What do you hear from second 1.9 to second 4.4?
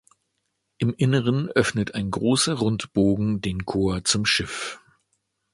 ein großer Rundbogen den Chor zum